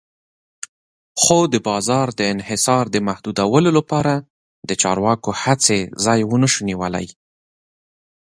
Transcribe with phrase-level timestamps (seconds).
[1.21, 4.13] خو د بازار د انحصار د محدودولو لپاره
[4.69, 7.07] د چارواکو هڅې ځای ونشو نیولی.